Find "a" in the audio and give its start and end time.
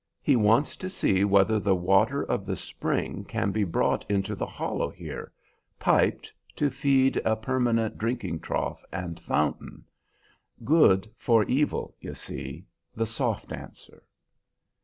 7.17-7.35